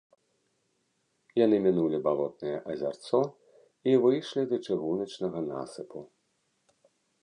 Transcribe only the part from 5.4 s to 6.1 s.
насыпу.